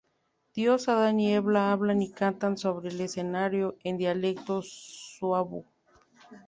[0.55, 5.65] Dios, Adán y Eva hablan y cantan sobre el escenario en dialecto suabo.